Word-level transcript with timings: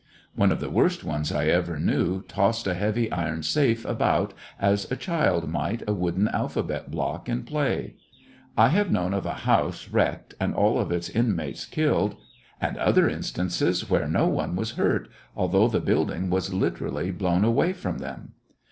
One 0.33 0.51
of 0.51 0.59
the 0.59 0.71
worst 0.71 1.03
ones 1.03 1.31
I 1.31 1.45
ever 1.45 1.77
knew 1.77 2.23
tossed 2.23 2.65
a 2.65 2.73
heavy 2.73 3.11
iron 3.11 3.43
safe 3.43 3.85
about 3.85 4.33
as 4.59 4.91
a 4.91 4.95
child 4.97 5.47
might 5.47 5.87
a 5.87 5.93
wooden 5.93 6.27
alphabet 6.29 6.89
block 6.89 7.29
in 7.29 7.43
play. 7.43 7.93
I 8.57 8.69
have 8.69 8.89
known 8.91 9.13
of 9.13 9.27
a 9.27 9.33
house 9.45 9.89
wrecked 9.89 10.33
and 10.39 10.55
all 10.55 10.79
of 10.79 10.91
its 10.91 11.07
in 11.07 11.35
mates 11.35 11.65
killed, 11.67 12.15
and 12.59 12.77
other 12.77 13.07
instances 13.07 13.91
where 13.91 14.07
no 14.07 14.25
one 14.25 14.55
was 14.55 14.71
hurt, 14.71 15.07
although 15.35 15.67
the 15.67 15.79
building 15.79 16.31
was 16.31 16.51
liter 16.51 16.87
ally 16.87 17.11
blown 17.11 17.43
away 17.45 17.71
from 17.71 17.99
them. 17.99 18.31